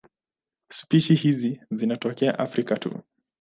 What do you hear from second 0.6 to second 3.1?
Spishi hizi zinatokea Afrika tu.